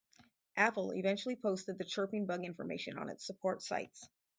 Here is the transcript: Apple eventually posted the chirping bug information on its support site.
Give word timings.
Apple 0.55 0.93
eventually 0.95 1.35
posted 1.35 1.77
the 1.77 1.83
chirping 1.83 2.25
bug 2.25 2.43
information 2.43 2.97
on 2.97 3.07
its 3.07 3.23
support 3.23 3.61
site. 3.61 3.99